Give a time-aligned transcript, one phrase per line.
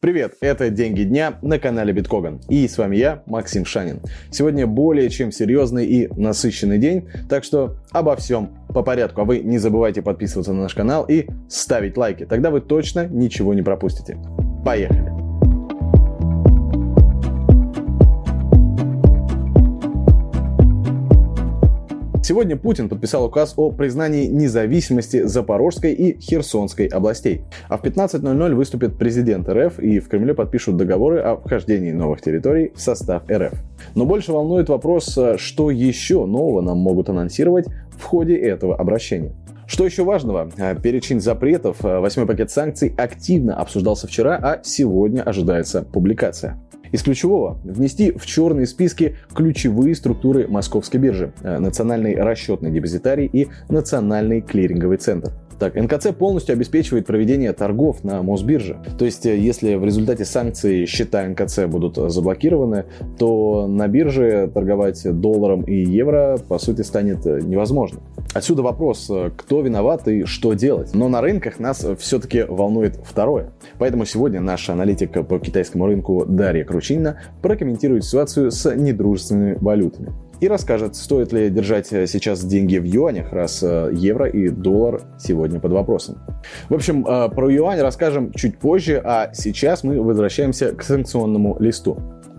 [0.00, 2.40] Привет, это «Деньги дня» на канале Биткоган.
[2.48, 3.98] И с вами я, Максим Шанин.
[4.30, 9.22] Сегодня более чем серьезный и насыщенный день, так что обо всем по порядку.
[9.22, 13.54] А вы не забывайте подписываться на наш канал и ставить лайки, тогда вы точно ничего
[13.54, 14.16] не пропустите.
[14.64, 15.17] Поехали!
[22.28, 27.40] Сегодня Путин подписал указ о признании независимости Запорожской и Херсонской областей.
[27.70, 32.70] А в 15.00 выступит президент РФ и в Кремле подпишут договоры о вхождении новых территорий
[32.74, 33.54] в состав РФ.
[33.94, 37.64] Но больше волнует вопрос, что еще нового нам могут анонсировать
[37.98, 39.32] в ходе этого обращения.
[39.66, 40.50] Что еще важного?
[40.82, 46.58] Перечень запретов, восьмой пакет санкций активно обсуждался вчера, а сегодня ожидается публикация.
[46.92, 53.48] Из ключевого– внести в черные списки ключевые структуры Московской биржи, э, Национальный расчетный депозитарий и
[53.68, 55.32] Национальный клиринговый центр.
[55.58, 58.78] Так, НКЦ полностью обеспечивает проведение торгов на Мосбирже.
[58.96, 62.84] То есть, э, если в результате санкций счета НКЦ будут заблокированы,
[63.18, 68.00] то на бирже торговать долларом и евро, по сути, станет э, невозможно.
[68.34, 70.94] Отсюда вопрос, э, кто виноват и что делать.
[70.94, 73.50] Но на рынках нас все-таки волнует второе.
[73.78, 80.48] Поэтому сегодня наш аналитик по китайскому рынку Дарья Кручинина прокомментирует ситуацию с недружественными валютами и
[80.48, 85.60] расскажет, стоит ли держать э, сейчас деньги в юанях, раз э, евро и доллар сегодня
[85.60, 86.18] под вопросом.
[86.68, 91.98] В общем, э, про юань расскажем чуть позже, а сейчас мы возвращаемся к санкционному листу.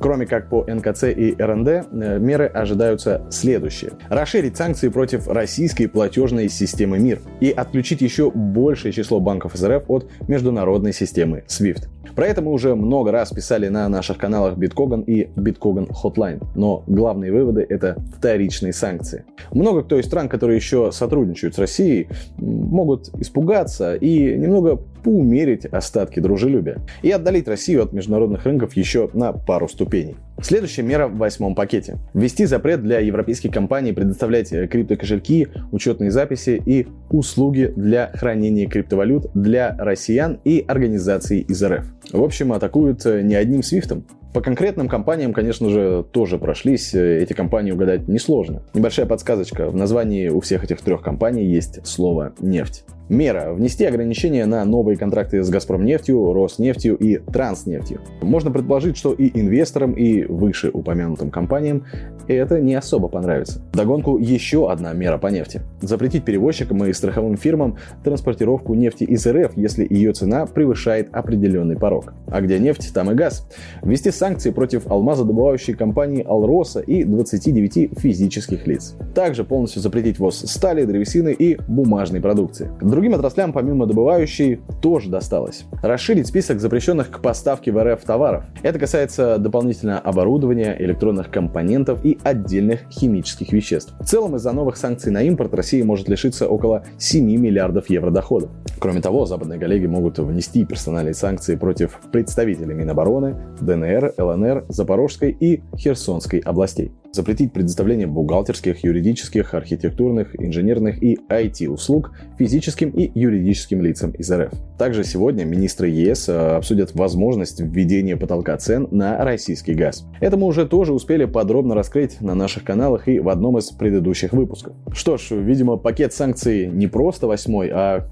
[0.00, 3.92] Кроме как по НКЦ и РНД, э, меры ожидаются следующие.
[4.08, 10.10] Расширить санкции против российской платежной системы МИР и отключить еще большее число банков СРФ от
[10.26, 11.88] международной системы SWIFT.
[12.14, 16.82] Про это мы уже много раз писали на наших каналах Биткоган и Биткоган Hotline, но
[16.86, 19.24] главные выводы— это вторичные санкции.
[19.52, 26.20] Много кто из стран, которые еще сотрудничают с Россией, могут испугаться и немного поумерить остатки
[26.20, 30.16] дружелюбия и отдалить Россию от международных рынков еще на пару ступеней.
[30.42, 31.98] Следующая мера в восьмом пакете.
[32.14, 39.26] Ввести запрет для европейских компаний предоставлять э, криптокошельки, учетные записи и услуги для хранения криптовалют
[39.34, 41.84] для россиян и организаций из РФ.
[42.12, 44.06] В общем, атакуют э, не одним свифтом.
[44.32, 46.94] По конкретным компаниям, конечно же, тоже прошлись.
[46.94, 48.62] Э, эти компании угадать несложно.
[48.74, 49.68] Небольшая подсказочка.
[49.68, 52.84] В названии у всех этих трех компаний есть слово «нефть».
[53.10, 58.00] Мера– внести ограничения на новые контракты с «Газпромнефтью», «Роснефтью» и «Транснефтью».
[58.22, 61.84] Можно предположить, что и инвесторам, и выше упомянутым компаниям
[62.28, 63.62] это не особо понравится.
[63.72, 65.62] Догонку еще одна мера по нефти.
[65.80, 72.14] Запретить перевозчикам и страховым фирмам транспортировку нефти из РФ, если ее цена превышает определенный порог.
[72.28, 73.48] А где нефть, там и газ.
[73.82, 78.94] Ввести санкции против алмазодобывающей компании «Алроса» и 29 физических лиц.
[79.16, 82.70] Также полностью запретить ввоз стали, древесины и бумажной продукции.
[83.00, 85.64] Другим отраслям, помимо добывающей, тоже досталось.
[85.82, 88.44] Расширить список запрещенных к поставке в РФ товаров.
[88.62, 93.94] Это касается дополнительно оборудования, электронных компонентов и отдельных химических веществ.
[94.00, 98.50] В целом, из-за новых санкций на импорт Россия может лишиться около 7 миллиардов евро доходов.
[98.78, 105.62] Кроме того, западные коллеги могут внести персональные санкции против представителей Минобороны, ДНР, ЛНР, Запорожской и
[105.74, 114.30] Херсонской областей запретить предоставление бухгалтерских, юридических, архитектурных, инженерных и IT-услуг физическим и юридическим лицам из
[114.30, 114.52] РФ.
[114.78, 120.06] Также сегодня министры ЕС э, обсудят возможность введения потолка цен на российский газ.
[120.20, 124.32] Это мы уже тоже успели подробно раскрыть на наших каналах и в одном из предыдущих
[124.32, 124.74] выпусков.
[124.92, 128.06] Что ж, видимо, пакет санкций не просто восьмой, а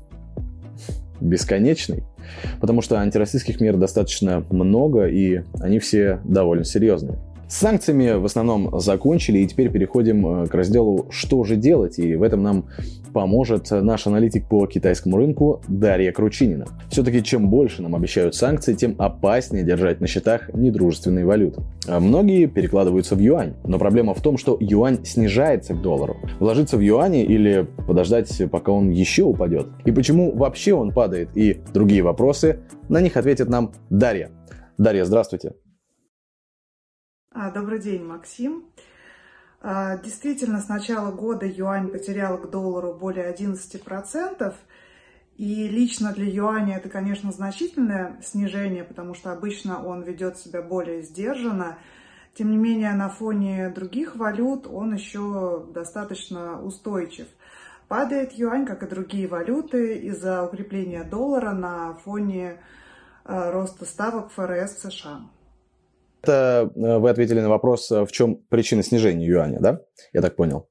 [1.21, 2.05] бесконечный.
[2.61, 7.19] Потому что антироссийских мер достаточно много, и они все довольно серьезные.
[7.49, 11.99] С санкциями в основном закончили, и теперь переходим э, к разделу «Что же делать?».
[11.99, 12.67] И в этом нам
[13.15, 16.67] поможет наш аналитик по китайскому рынку Дарья Кручинина.
[16.91, 21.63] Все-таки чем больше нам обещают санкции, тем опаснее держать на счетах недружественные валюты.
[21.87, 26.19] А многие перекладываются в юань, но проблема в том, что юань снижается к доллару.
[26.41, 29.69] Вложиться в юане или подождать, пока он еще упадет?
[29.87, 31.31] И почему вообще он падает?
[31.35, 32.61] И другие вопросы,
[32.91, 34.31] на них ответит нам Дарья.
[34.77, 35.55] Дарья, здравствуйте.
[37.41, 38.65] А, добрый день, Максим.
[39.61, 44.57] А, действительно, с начала года юань потерял к доллару более 11%.
[45.37, 51.03] И лично для юаня это, конечно, значительное снижение, потому что обычно он ведет себя более
[51.03, 51.79] сдержанно.
[52.35, 57.29] Тем не менее, на фоне других валют он еще достаточно устойчив.
[57.87, 62.61] Падает юань, как и другие валюты, из-за укрепления доллара на фоне
[63.23, 65.21] а, роста ставок ФРС США.
[66.23, 69.81] Это э, вы ответили на вопрос, э, в чем причина снижения юаня, да?
[70.13, 70.69] Я так понял.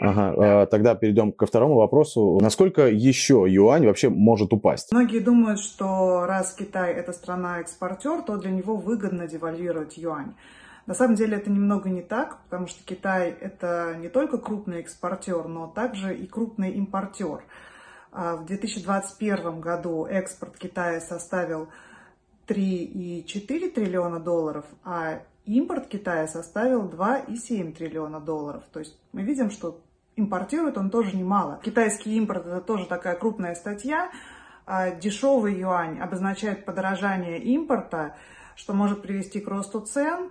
[0.00, 2.38] Ага, а, тогда перейдем ко второму вопросу.
[2.42, 4.92] Насколько еще юань вообще может упасть?
[4.92, 10.34] Многие думают, что раз Китай это страна-экспортер, то для него выгодно девальвировать юань.
[10.86, 15.48] На самом деле это немного не так, потому что Китай это не только крупный экспортер,
[15.48, 17.42] но также и крупный импортер.
[18.12, 21.68] А в 2021 году экспорт Китая составил
[22.46, 28.64] 3,4 триллиона долларов, а импорт Китая составил 2,7 триллиона долларов.
[28.72, 29.80] То есть мы видим, что
[30.16, 31.60] импортирует он тоже немало.
[31.64, 34.10] Китайский импорт это тоже такая крупная статья.
[34.66, 38.16] А дешевый юань обозначает подорожание импорта,
[38.56, 40.30] что может привести к росту цен.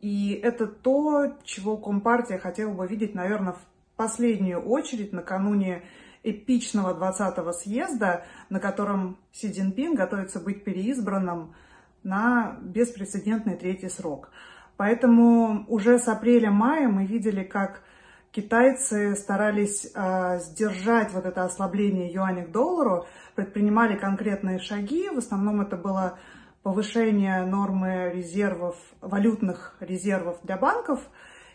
[0.00, 3.64] И это то, чего Компартия хотела бы видеть, наверное, в
[3.96, 5.82] последнюю очередь накануне
[6.26, 11.54] эпичного 20-го съезда, на котором Си Цзиньпин готовится быть переизбранным
[12.02, 14.30] на беспрецедентный третий срок.
[14.76, 17.82] Поэтому уже с апреля-мая мы видели, как
[18.30, 25.08] китайцы старались э, сдержать вот это ослабление юаня к доллару, предпринимали конкретные шаги.
[25.08, 26.18] В основном это было
[26.62, 31.00] повышение нормы резервов, валютных резервов для банков.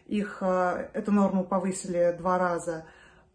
[0.08, 2.86] Их, э, эту норму повысили два раза.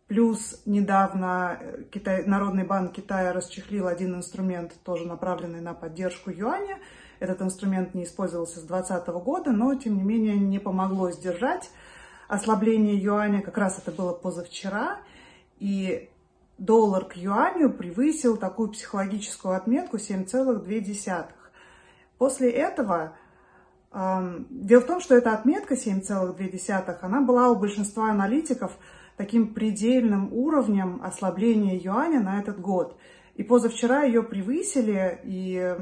[0.08, 1.58] Плюс недавно
[1.90, 6.78] Китай, Народный банк Китая расчехлил один инструмент, тоже направленный на поддержку юаня.
[7.18, 11.70] Этот инструмент не использовался с 2020 года, но, тем не менее, не помогло сдержать
[12.28, 13.42] ослабление юаня.
[13.42, 15.00] Как раз это было позавчера.
[15.58, 16.08] И
[16.56, 21.26] доллар к юаню превысил такую психологическую отметку 7,2.
[22.16, 23.16] После этого
[23.96, 28.76] Дело в том, что эта отметка 7,2, она была у большинства аналитиков
[29.16, 32.98] таким предельным уровнем ослабления юаня на этот год.
[33.34, 35.76] И позавчера ее превысили, и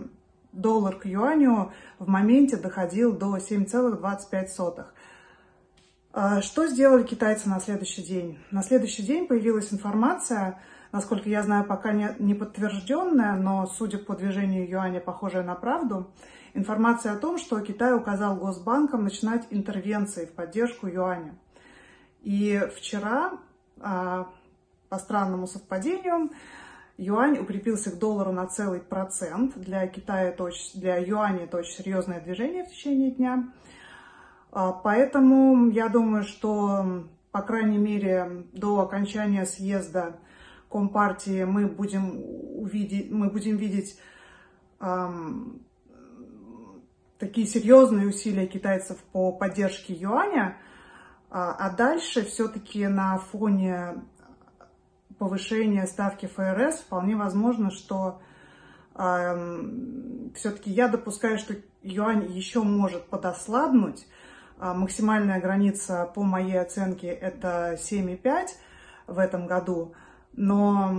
[0.52, 4.86] доллар к юаню в моменте доходил до 7,25.
[6.16, 8.38] А что сделали китайцы на следующий день?
[8.52, 10.60] На следующий день появилась информация,
[10.92, 16.12] насколько я знаю, пока не, подтвержденная, но судя по движению юаня, похожая на правду,
[16.54, 21.34] информация о том, что Китай указал госбанкам начинать интервенции в поддержку юаня.
[22.24, 23.38] И вчера,
[23.80, 24.30] а,
[24.88, 26.30] по странному совпадению,
[26.96, 29.52] юань укрепился к доллару на целый процент.
[29.56, 33.52] Для Китая это очень, для юаня это очень серьезное движение в течение дня.
[34.52, 40.16] А, поэтому я думаю, что, по крайней мере, до окончания съезда
[40.70, 42.20] Компартии мы будем,
[42.56, 43.96] увидеть, мы будем видеть
[44.80, 45.60] эм,
[47.18, 50.56] такие серьезные усилия китайцев по поддержке юаня–
[51.34, 54.04] а, а дальше все-таки на фоне
[55.18, 58.22] повышения ставки ФРС вполне возможно, что
[58.94, 64.06] э, все-таки я допускаю, что юань еще может подослабнуть.
[64.60, 68.46] А максимальная граница, по моей оценке, это 7,5
[69.08, 69.92] в этом году.
[70.34, 70.94] Но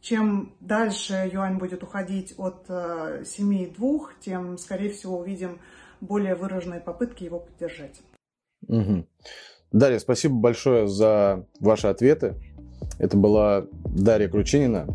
[0.00, 5.60] чем дальше юань будет уходить от 7,2, э, тем, скорее всего, увидим
[6.00, 8.00] более выраженные попытки его поддержать.
[8.66, 9.06] Угу.
[9.72, 12.34] Дарья, спасибо большое за ваши ответы.
[12.98, 14.86] Это была Дарья Кручинина,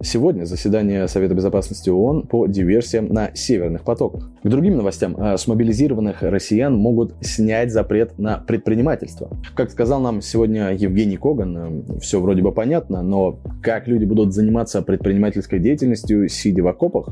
[0.00, 4.30] Сегодня заседание Совета Безопасности ООН по диверсиям на северных потоках.
[4.44, 5.16] К другим новостям.
[5.18, 9.28] А, с мобилизированных россиян могут снять запрет на предпринимательство.
[9.56, 14.82] Как сказал нам сегодня Евгений Коган, все вроде бы понятно, но как люди будут заниматься
[14.82, 17.08] предпринимательской деятельностью, сидя в окопах,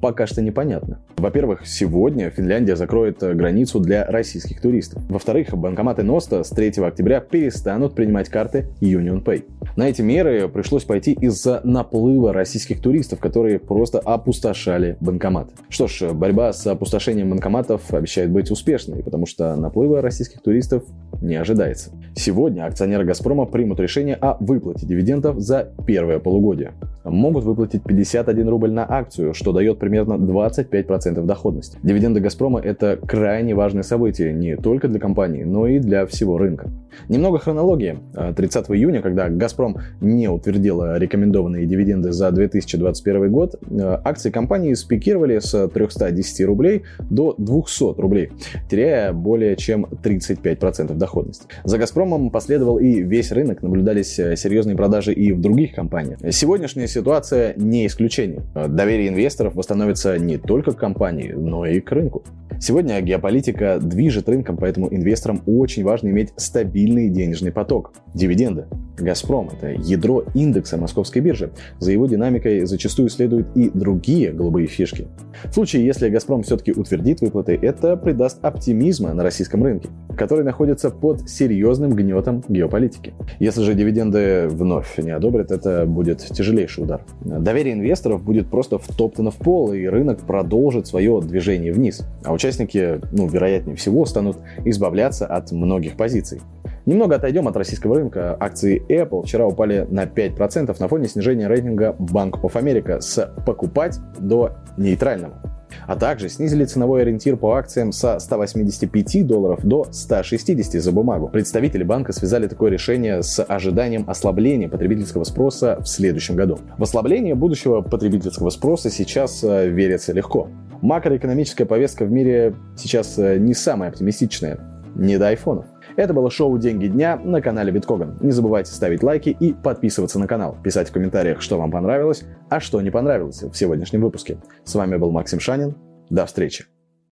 [0.00, 1.00] пока что непонятно.
[1.16, 5.02] Во-первых, сегодня Финляндия закроет э, границу для российских туристов.
[5.08, 9.44] Во-вторых, банкоматы НОСТа с 3 октября перестанут принимать карты Union Pay.
[9.76, 15.50] На эти меры пришлось пойти из-за наплыва российских туристов, которые просто опустошали банкомат.
[15.68, 20.84] Что ж, борьба с опустошением банкоматов обещает быть успешной, потому что наплыва российских туристов
[21.20, 21.90] не ожидается.
[22.14, 26.72] Сегодня акционеры «Газпрома» примут решение о выплате дивидендов за первое полугодие.
[27.08, 31.78] Могут выплатить 51 рубль на акцию, что дает примерно 25% доходности.
[31.82, 36.70] Дивиденды «Газпрома»— это крайне важное событие не только для компании, но и для всего рынка.
[37.08, 37.98] Немного хронологии.
[38.36, 43.60] 30 июня, когда «Газпром» не утвердила рекомендованные дивиденды за 2021 год,
[44.04, 48.30] акции компании спикировали с 310 рублей до 200 рублей,
[48.70, 51.46] теряя более чем 35% доходности.
[51.64, 56.18] За «Газпромом» последовал и весь рынок, наблюдались серьезные продажи и в других компаниях.
[56.30, 58.42] Сегодняшняя ситуация не исключение.
[58.54, 62.24] Доверие инвесторов восстановится не только к компании, но и к рынку.
[62.60, 67.92] Сегодня геополитика движет рынком, поэтому инвесторам очень важно иметь стабильный денежный поток.
[68.14, 68.66] Дивиденды.
[68.98, 71.52] «Газпром»— это ядро индекса московской биржи.
[71.78, 75.06] За его динамикой зачастую следуют и другие голубые фишки.
[75.44, 80.90] В случае, если «Газпром» все-таки утвердит выплаты, это придаст оптимизма на российском рынке, который находится
[80.90, 83.14] под серьезным гнетом геополитики.
[83.38, 87.02] Если же дивиденды вновь не одобрят, это будет тяжелейший удар.
[87.20, 92.04] Доверие инвесторов будет просто втоптано в пол, и рынок продолжит свое движение вниз.
[92.24, 96.40] А участники, ну, вероятнее всего, станут избавляться от многих позиций.
[96.86, 98.36] Немного отойдем от российского рынка.
[98.40, 103.98] Акции Apple вчера упали на 5% на фоне снижения рейтинга Bank of America с «покупать»
[104.18, 105.57] до «нейтрального».
[105.86, 111.28] А также снизили ценовой ориентир по акциям со 185 долларов до 160 за бумагу.
[111.28, 116.58] Представители банка связали такое решение с ожиданием ослабления потребительского спроса в следующем году.
[116.76, 120.48] В ослабление будущего потребительского спроса сейчас э, верится легко.
[120.82, 124.58] Макроэкономическая повестка в мире сейчас э, не самая оптимистичная.
[124.98, 125.66] Не до айфонов.
[125.96, 128.18] Это было шоу «Деньги дня» на канале Биткоган.
[128.20, 130.56] Не забывайте ставить лайки и подписываться на канал.
[130.62, 134.38] Писать в комментариях, что вам понравилось, а что не понравилось в сегодняшнем выпуске.
[134.64, 135.76] С вами был Максим Шанин.
[136.10, 136.66] До встречи.